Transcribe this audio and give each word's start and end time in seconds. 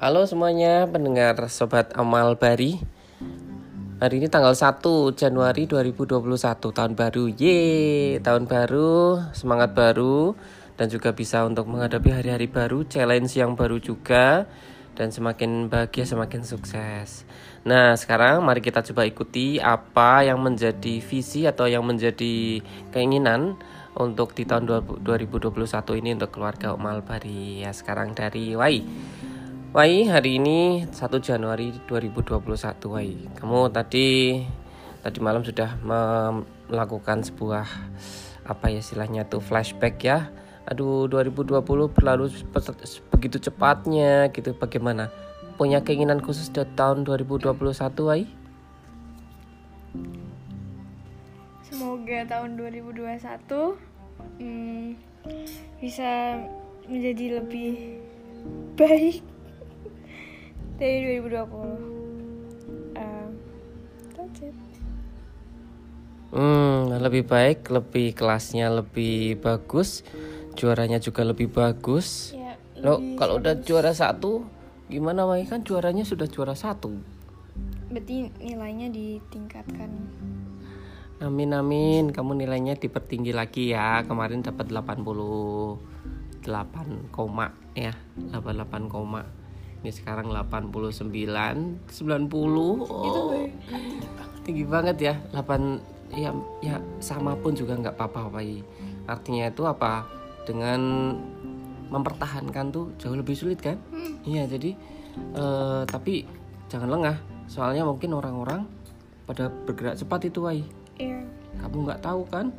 Halo 0.00 0.24
semuanya 0.24 0.88
pendengar 0.88 1.36
Sobat 1.52 1.92
Amal 1.92 2.32
Bari. 2.40 2.80
Hari 4.00 4.14
ini 4.16 4.32
tanggal 4.32 4.56
1 4.56 4.80
Januari 5.12 5.68
2021 5.68 6.16
Tahun 6.72 6.92
baru. 6.96 7.28
Yeay 7.28 8.16
Tahun 8.24 8.48
baru 8.48 9.20
Semangat 9.36 9.76
baru 9.76 10.32
Dan 10.80 10.88
juga 10.88 11.12
bisa 11.12 11.44
untuk 11.44 11.68
menghadapi 11.68 12.16
hari-hari 12.16 12.48
baru 12.48 12.88
Challenge 12.88 13.28
yang 13.28 13.52
baru 13.52 13.76
juga 13.76 14.48
Dan 14.96 15.12
semakin 15.12 15.68
bahagia 15.68 16.08
semakin 16.08 16.48
sukses. 16.48 17.28
Nah 17.68 17.92
sekarang 17.92 18.40
mari 18.40 18.64
kita 18.64 18.80
coba 18.80 19.04
ikuti 19.04 19.60
Apa 19.60 20.24
yang 20.24 20.40
menjadi 20.40 21.04
visi 21.04 21.44
atau 21.44 21.68
yang 21.68 21.84
menjadi 21.84 22.64
keinginan 22.88 23.60
untuk 24.00 24.32
di 24.32 24.48
tahun 24.48 24.64
2021 25.04 25.60
ini 26.00 26.16
untuk 26.16 26.32
keluarga 26.32 26.72
Umal 26.72 27.04
Bari. 27.04 27.68
Ya 27.68 27.76
sekarang 27.76 28.16
dari 28.16 28.56
Wai 28.56 28.80
Wai 29.70 30.02
hari 30.02 30.42
ini 30.42 30.82
1 30.82 30.98
Januari 31.22 31.70
2021 31.86 32.42
Wai. 32.90 33.14
Kamu 33.38 33.70
tadi 33.70 34.42
tadi 34.98 35.18
malam 35.22 35.46
sudah 35.46 35.78
melakukan 36.66 37.22
sebuah 37.22 37.70
apa 38.50 38.66
ya 38.66 38.82
istilahnya 38.82 39.30
tuh 39.30 39.38
flashback 39.38 40.02
ya. 40.02 40.34
Aduh 40.66 41.06
2020 41.06 41.62
berlalu 41.86 42.34
begitu 43.14 43.38
cepatnya 43.38 44.34
gitu. 44.34 44.58
Bagaimana? 44.58 45.06
Punya 45.54 45.86
keinginan 45.86 46.18
khusus 46.18 46.50
di 46.50 46.66
tahun 46.74 47.06
2021 47.06 47.54
Wai? 48.10 48.26
Semoga 51.62 52.26
tahun 52.26 52.58
2021 52.58 53.06
hmm, 54.42 54.98
bisa 55.78 56.42
menjadi 56.90 57.38
lebih 57.38 58.02
baik 58.74 59.22
dari 60.80 61.20
2020 61.20 62.96
uh, 62.96 63.28
that's 64.16 64.40
it 64.40 64.56
Hmm, 66.30 66.94
lebih 66.94 67.26
baik, 67.26 67.66
lebih 67.74 68.14
kelasnya 68.14 68.70
lebih 68.70 69.42
bagus, 69.42 70.06
juaranya 70.54 71.02
juga 71.02 71.26
lebih 71.26 71.50
bagus. 71.50 72.30
ya, 72.30 72.54
Lo 72.78 73.02
kalau 73.18 73.42
udah 73.42 73.58
juara 73.58 73.90
satu, 73.90 74.46
gimana 74.86 75.26
Wai 75.26 75.42
kan 75.42 75.66
juaranya 75.66 76.06
sudah 76.06 76.30
juara 76.30 76.54
satu. 76.54 76.94
berarti 77.90 78.30
nilainya 78.38 78.94
ditingkatkan 78.94 79.90
Amin 81.18 81.50
amin, 81.50 82.14
kamu 82.14 82.46
nilainya 82.46 82.78
dipertinggi 82.78 83.34
lagi 83.34 83.74
ya. 83.74 84.06
Kemarin 84.06 84.46
dapat 84.46 84.70
88 84.70 85.02
koma 87.10 87.58
ya, 87.74 87.90
88 88.30 88.86
koma. 88.86 89.39
Ini 89.80 89.90
sekarang 89.90 90.28
89, 90.28 91.88
90. 91.88 92.84
Oh, 92.84 93.32
tinggi 94.44 94.64
banget 94.68 94.96
ya. 95.00 95.14
8 95.32 96.12
ya 96.12 96.34
ya 96.60 96.76
sama 97.00 97.38
pun 97.38 97.56
juga 97.56 97.78
nggak 97.80 97.96
apa-apa, 97.96 98.28
Pai. 98.28 98.60
Artinya 99.08 99.48
itu 99.48 99.62
apa? 99.64 100.04
Dengan 100.44 100.80
mempertahankan 101.90 102.66
tuh 102.70 102.92
jauh 103.00 103.16
lebih 103.16 103.32
sulit 103.34 103.58
kan? 103.58 103.80
Iya, 104.22 104.44
jadi 104.46 104.76
eh, 105.34 105.82
tapi 105.88 106.28
jangan 106.68 106.92
lengah. 106.92 107.16
Soalnya 107.48 107.82
mungkin 107.82 108.14
orang-orang 108.14 108.68
pada 109.24 109.48
bergerak 109.48 109.96
cepat 109.98 110.28
itu, 110.28 110.44
Wai 110.44 110.62
Iya. 111.00 111.24
kamu 111.64 111.76
nggak 111.88 112.02
tahu 112.04 112.22
kan 112.28 112.52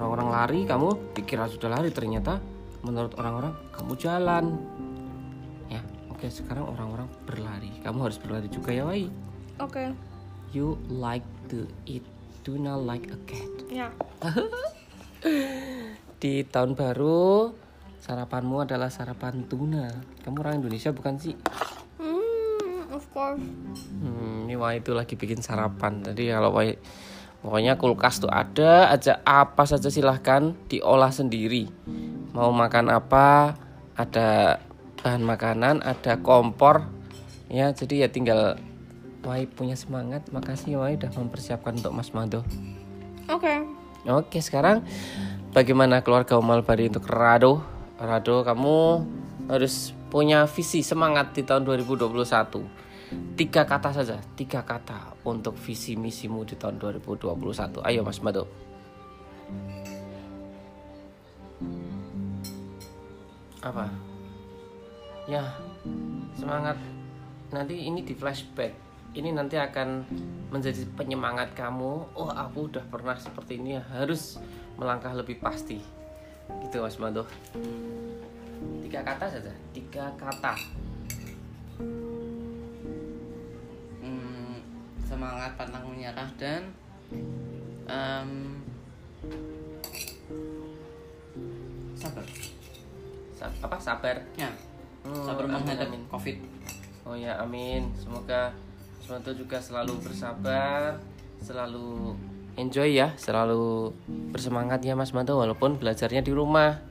orang-orang 0.00 0.28
lari 0.32 0.60
kamu 0.64 0.88
pikir 1.12 1.36
ah, 1.36 1.48
sudah 1.48 1.68
lari 1.68 1.92
ternyata 1.92 2.40
menurut 2.80 3.12
orang-orang 3.20 3.52
kamu 3.76 3.92
jalan 4.00 4.44
oke 6.16 6.32
sekarang 6.32 6.64
orang-orang 6.64 7.12
berlari. 7.28 7.68
Kamu 7.84 8.08
harus 8.08 8.16
berlari 8.16 8.48
juga 8.48 8.72
ya 8.72 8.88
Wai. 8.88 9.04
Oke. 9.60 9.92
You 10.56 10.80
like 10.88 11.28
to 11.52 11.68
eat. 11.84 12.08
Tuna 12.40 12.72
like 12.72 13.12
a 13.12 13.18
cat. 13.28 13.52
Ya. 13.68 13.92
Di 16.24 16.40
tahun 16.48 16.72
baru 16.72 17.52
sarapanmu 18.00 18.64
adalah 18.64 18.88
sarapan 18.88 19.44
tuna. 19.44 19.92
Kamu 20.24 20.40
orang 20.40 20.64
Indonesia 20.64 20.88
bukan 20.88 21.20
sih? 21.20 21.36
Hmm 22.00 22.88
of 22.96 23.04
course. 23.12 23.44
Hmm, 24.00 24.48
ini 24.48 24.56
wah 24.56 24.72
itu 24.72 24.96
lagi 24.96 25.20
bikin 25.20 25.44
sarapan. 25.44 26.00
Jadi 26.00 26.32
kalau 26.32 26.56
wah, 26.56 26.64
pokoknya 27.44 27.76
kulkas 27.76 28.24
tuh 28.24 28.32
ada 28.32 28.88
aja 28.88 29.20
apa 29.20 29.68
saja 29.68 29.92
silahkan 29.92 30.56
diolah 30.72 31.12
sendiri. 31.12 31.68
Mau 32.32 32.48
makan 32.56 32.88
apa, 32.88 33.52
ada 33.92 34.60
bahan 35.06 35.22
makanan, 35.22 35.86
ada 35.86 36.18
kompor. 36.18 36.90
Ya, 37.46 37.70
jadi 37.70 38.02
ya 38.02 38.08
tinggal 38.10 38.58
Wai 39.22 39.46
punya 39.46 39.78
semangat. 39.78 40.26
Makasih 40.34 40.82
Wai 40.82 40.98
udah 40.98 41.14
mempersiapkan 41.14 41.78
untuk 41.78 41.94
Mas 41.94 42.10
Mado. 42.10 42.42
oke 43.30 43.54
Oke, 44.06 44.38
sekarang 44.42 44.82
bagaimana 45.54 46.02
keluarga 46.02 46.34
Umal 46.38 46.66
Bari 46.66 46.90
untuk 46.90 47.06
Rado? 47.06 47.62
Rado, 48.02 48.42
kamu 48.42 49.06
harus 49.46 49.94
punya 50.10 50.42
visi 50.50 50.82
semangat 50.82 51.34
di 51.38 51.46
tahun 51.46 51.62
2021. 51.62 52.66
Tiga 53.38 53.62
kata 53.62 53.94
saja, 53.94 54.18
tiga 54.34 54.66
kata 54.66 55.22
untuk 55.22 55.54
visi 55.54 55.94
misimu 55.94 56.42
di 56.42 56.58
tahun 56.58 56.82
2021. 56.82 57.82
Ayo 57.86 58.02
Mas 58.02 58.18
Mado. 58.22 58.50
Apa? 63.62 64.15
Ya, 65.26 65.42
semangat. 66.38 66.78
Nanti 67.50 67.82
ini 67.82 68.06
di 68.06 68.14
flashback. 68.14 68.70
Ini 69.10 69.34
nanti 69.34 69.58
akan 69.58 70.06
menjadi 70.54 70.86
penyemangat 70.94 71.50
kamu. 71.58 72.14
Oh, 72.14 72.30
aku 72.30 72.70
udah 72.70 72.84
pernah 72.86 73.18
seperti 73.18 73.58
ini 73.58 73.74
ya. 73.74 73.82
Harus 73.90 74.38
melangkah 74.78 75.10
lebih 75.10 75.42
pasti. 75.42 75.82
Gitu 76.62 76.78
Mas 76.78 76.94
Mado. 77.02 77.26
Tiga 78.86 79.02
kata 79.02 79.26
saja. 79.26 79.50
Tiga 79.74 80.14
kata. 80.14 80.54
hmm, 84.00 84.62
semangat 85.02 85.58
pantang 85.58 85.90
menyerah 85.90 86.30
dan 86.38 86.70
em, 87.90 88.30
sabar 91.98 92.24
Sa- 93.36 93.58
apa 93.60 93.76
sabar? 93.76 94.16
ya 94.38 94.48
Hmm, 95.06 95.22
sabar 95.22 95.44
amin, 95.46 95.54
menghadapi 95.62 95.96
covid 96.10 96.36
Oh 97.06 97.14
ya, 97.14 97.38
amin. 97.38 97.86
Semoga 97.94 98.50
Mas 98.98 99.06
Mado 99.06 99.30
juga 99.30 99.62
selalu 99.62 99.94
bersabar, 100.02 100.98
selalu 101.38 102.18
enjoy 102.58 102.98
ya, 102.98 103.14
selalu 103.14 103.94
bersemangat 104.34 104.82
ya 104.82 104.98
Mas 104.98 105.14
Mado 105.14 105.38
walaupun 105.38 105.78
belajarnya 105.78 106.26
di 106.26 106.34
rumah. 106.34 106.82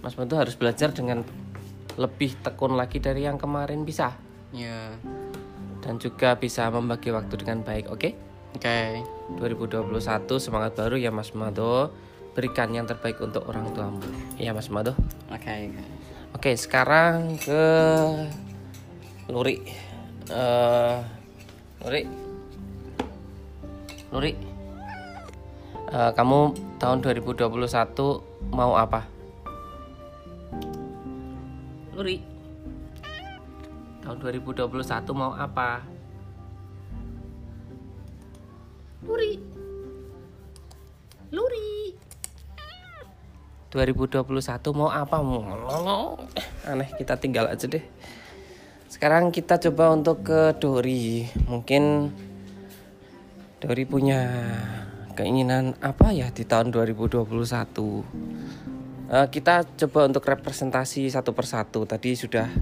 Mas 0.00 0.16
Mado 0.16 0.40
harus 0.40 0.56
belajar 0.56 0.96
dengan 0.96 1.20
lebih 2.00 2.40
tekun 2.40 2.80
lagi 2.80 2.96
dari 2.96 3.28
yang 3.28 3.36
kemarin 3.36 3.84
bisa 3.84 4.16
ya 4.56 4.96
dan 5.84 6.00
juga 6.00 6.38
bisa 6.40 6.72
membagi 6.72 7.12
waktu 7.12 7.34
dengan 7.36 7.60
baik, 7.60 7.92
oke? 7.92 8.10
oke 8.56 8.76
2021 9.36 9.92
semangat 10.40 10.72
baru 10.78 10.96
ya 10.96 11.12
Mas 11.12 11.36
Mado. 11.36 11.92
Berikan 12.32 12.72
yang 12.72 12.88
terbaik 12.88 13.20
untuk 13.20 13.44
orang 13.44 13.68
tuamu. 13.76 14.00
Iya 14.40 14.56
Mas 14.56 14.72
Mado. 14.72 14.96
oke 15.28 15.52
oke. 15.52 16.01
Oke, 16.42 16.58
sekarang 16.58 17.38
ke 17.38 17.62
Luri. 19.30 19.62
Eh, 20.26 20.96
Luri. 21.86 22.02
Luri. 24.10 24.32
Eh, 25.86 26.10
kamu 26.18 26.40
tahun 26.82 26.98
2021 26.98 27.46
mau 28.50 28.74
apa? 28.74 29.06
Luri. 31.94 32.18
Tahun 34.02 34.18
2021 34.18 35.14
mau 35.14 35.38
apa? 35.38 35.78
Luri. 39.06 39.38
Luri. 41.30 41.71
2021 43.72 44.28
mau 44.76 44.92
apa? 44.92 45.24
Mau 45.24 46.20
aneh 46.68 46.92
kita 47.00 47.16
tinggal 47.16 47.48
aja 47.48 47.64
deh. 47.64 47.80
Sekarang 48.92 49.32
kita 49.32 49.56
coba 49.56 49.96
untuk 49.96 50.28
ke 50.28 50.52
Dori. 50.60 51.24
Mungkin 51.48 52.12
Dori 53.64 53.84
punya 53.88 54.28
keinginan 55.16 55.72
apa 55.80 56.12
ya 56.12 56.28
di 56.28 56.44
tahun 56.44 56.68
2021? 56.68 57.24
Eh, 59.12 59.26
kita 59.32 59.64
coba 59.64 60.04
untuk 60.04 60.24
representasi 60.28 61.08
satu 61.08 61.32
persatu. 61.32 61.88
Tadi 61.88 62.12
sudah 62.12 62.52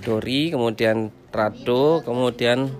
Dori, 0.00 0.48
kemudian 0.48 1.12
Rado, 1.28 2.00
kemudian 2.00 2.72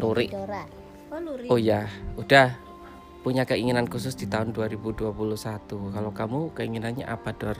Luri. 0.00 0.32
oh 0.34 1.20
luri 1.20 1.44
Oh 1.46 1.60
ya, 1.60 1.84
udah 2.16 2.69
punya 3.20 3.44
keinginan 3.44 3.84
khusus 3.84 4.16
di 4.16 4.24
tahun 4.24 4.56
2021. 4.56 5.12
Kalau 5.68 6.10
kamu 6.10 6.56
keinginannya 6.56 7.04
apa, 7.04 7.36
Dor? 7.36 7.58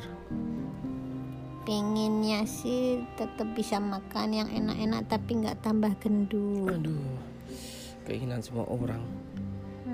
Pengennya 1.61 2.49
sih 2.49 3.05
tetap 3.15 3.53
bisa 3.53 3.77
makan 3.77 4.33
yang 4.33 4.49
enak-enak 4.49 5.03
tapi 5.07 5.45
nggak 5.45 5.61
tambah 5.61 5.93
gendut. 6.01 6.73
Aduh, 6.73 7.15
keinginan 8.09 8.41
semua 8.41 8.65
orang. 8.65 9.05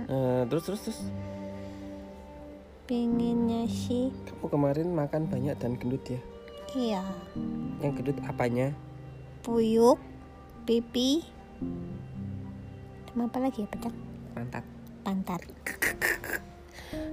Eh, 0.07 0.43
terus 0.47 0.63
terus 0.71 0.81
terus. 0.87 1.01
Pengennya 2.87 3.67
sih, 3.67 4.15
Kamu 4.31 4.47
kemarin 4.47 4.95
makan 4.95 5.27
banyak 5.27 5.59
dan 5.59 5.75
gendut 5.75 6.07
ya? 6.07 6.21
iya, 6.71 7.03
Yang 7.83 7.93
gendut 7.99 8.19
apanya? 8.23 8.71
puyuk, 9.43 9.99
pipi, 10.67 11.23
sama 13.11 13.27
apa 13.27 13.39
lagi 13.43 13.63
ya 13.63 13.69
pecat? 13.71 13.95
Pantat. 14.35 14.63
Pantat. 15.07 15.39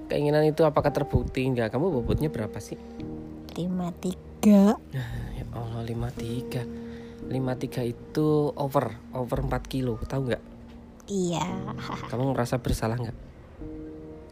Keinginan 0.10 0.42
itu 0.50 0.66
apakah 0.66 0.90
terbukti 0.90 1.46
enggak? 1.46 1.70
Kamu 1.70 1.94
bobotnya 1.94 2.34
berapa 2.34 2.58
sih? 2.58 2.74
Lima 3.54 3.94
tiga. 4.02 4.82
Ya 5.38 5.46
Allah 5.54 5.86
53 5.86 7.30
53 7.30 7.94
itu 7.94 8.50
over 8.58 8.98
Over 9.14 9.46
4 9.46 9.70
kilo 9.70 10.02
Tahu 10.02 10.22
nggak? 10.26 10.44
Iya. 11.06 11.46
Kamu 12.10 12.34
ngerasa 12.34 12.58
bersalah 12.58 12.98
nggak? 12.98 13.18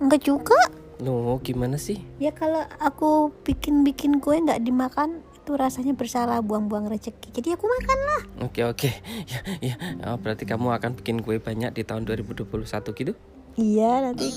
Enggak 0.02 0.22
juga. 0.26 0.58
Loh 0.98 1.38
gimana 1.46 1.78
sih? 1.78 2.02
Ya 2.18 2.34
kalau 2.34 2.66
aku 2.82 3.30
bikin-bikin 3.46 4.18
kue 4.26 4.42
nggak 4.42 4.66
dimakan 4.66 5.22
itu 5.38 5.54
rasanya 5.54 5.94
bersalah 5.94 6.42
buang-buang 6.42 6.90
rezeki. 6.90 7.30
Jadi 7.30 7.54
aku 7.54 7.70
makan 7.70 8.00
lah. 8.10 8.22
Oke 8.50 8.66
oke 8.66 8.90
Ya 9.34 9.42
ya 9.62 9.76
oh, 10.10 10.18
Berarti 10.18 10.50
kamu 10.50 10.74
akan 10.74 10.98
bikin 10.98 11.22
kue 11.22 11.38
banyak 11.38 11.78
di 11.78 11.86
tahun 11.86 12.10
2021 12.10 12.50
gitu? 12.98 13.14
Iya 13.60 14.12
nanti 14.12 14.32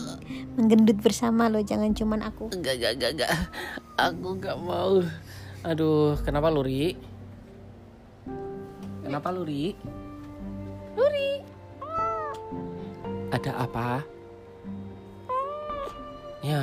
menggendut 0.58 0.98
bersama 0.98 1.46
loh, 1.46 1.62
jangan 1.62 1.94
cuman 1.94 2.20
aku. 2.26 2.50
Enggak 2.50 2.82
enggak 2.82 2.92
enggak 2.98 3.10
enggak 3.14 3.32
Aku 3.94 4.28
nggak 4.42 4.58
mau 4.58 4.98
Aduh 5.62 6.18
kenapa 6.26 6.50
Luri? 6.50 6.98
Kenapa 9.06 9.28
Luri? 9.30 9.72
Luri 10.98 11.30
Ada 13.30 13.52
apa? 13.62 14.02
Ya, 16.44 16.60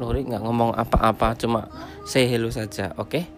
Luri 0.00 0.24
nggak 0.24 0.40
ngomong 0.40 0.72
apa-apa, 0.72 1.36
cuma 1.36 1.68
say 2.08 2.24
hello 2.24 2.48
saja, 2.48 2.96
oke? 2.96 3.28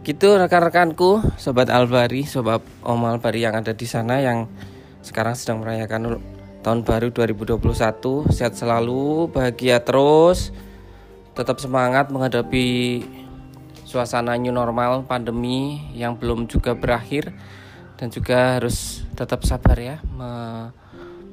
Gitu 0.00 0.28
rekan-rekanku, 0.40 1.20
sobat 1.36 1.68
Albari, 1.68 2.24
sobat 2.24 2.64
Om 2.80 3.04
Albari 3.04 3.44
yang 3.44 3.52
ada 3.52 3.76
di 3.76 3.84
sana 3.84 4.24
yang 4.24 4.48
sekarang 5.04 5.36
sedang 5.36 5.60
merayakan 5.60 6.16
tahun 6.62 6.86
baru 6.86 7.10
2021. 7.10 8.30
Sehat 8.30 8.54
selalu, 8.54 9.28
bahagia 9.34 9.82
terus, 9.82 10.54
tetap 11.34 11.58
semangat 11.58 12.08
menghadapi 12.14 13.02
suasana 13.82 14.38
new 14.38 14.54
normal 14.54 15.04
pandemi 15.04 15.82
yang 15.92 16.16
belum 16.16 16.46
juga 16.46 16.72
berakhir 16.78 17.34
dan 17.98 18.08
juga 18.08 18.56
harus 18.56 19.04
tetap 19.18 19.44
sabar 19.44 19.76
ya 19.76 19.96
me- 20.06 20.72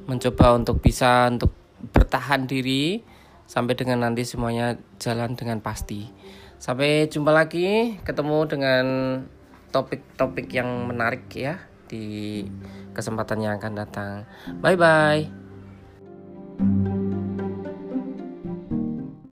mencoba 0.10 0.58
untuk 0.58 0.82
bisa 0.82 1.30
untuk 1.30 1.54
bertahan 1.94 2.50
diri 2.50 3.06
sampai 3.46 3.78
dengan 3.78 4.04
nanti 4.04 4.26
semuanya 4.26 4.76
jalan 4.98 5.38
dengan 5.38 5.62
pasti. 5.62 6.10
Sampai 6.60 7.08
jumpa 7.08 7.32
lagi, 7.32 8.02
ketemu 8.04 8.38
dengan 8.50 8.86
topik-topik 9.70 10.50
yang 10.52 10.90
menarik 10.90 11.30
ya 11.32 11.69
di 11.90 12.46
kesempatan 12.94 13.42
yang 13.42 13.54
akan 13.58 13.74
datang. 13.74 14.16
Bye 14.62 14.78
bye. 14.78 15.49